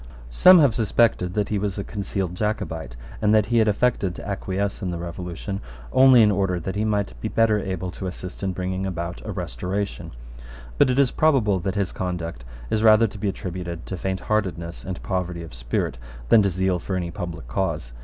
[0.31, 4.27] Some have suspected that he was a concealed Jacobite, and that he had affected to
[4.27, 5.61] acquiesce in the Revolution
[5.93, 9.31] only in order that he might be better able to assist in bringing about a
[9.31, 10.09] Restoration:
[10.79, 15.03] but it is probable that his conduct is rather to be attributed to faintheartedness and
[15.03, 17.93] poverty of spirit than to zeal for any public cause.